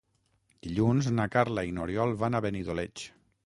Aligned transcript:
Dilluns 0.67 1.11
na 1.19 1.29
Carla 1.37 1.67
i 1.69 1.77
n'Oriol 1.77 2.17
van 2.25 2.39
a 2.41 2.45
Benidoleig. 2.49 3.09